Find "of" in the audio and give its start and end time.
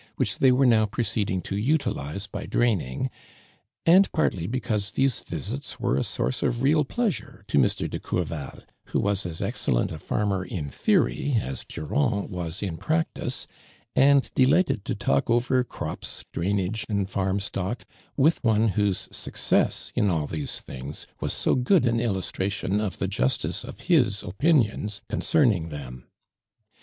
6.41-6.63, 22.81-22.97, 23.63-23.81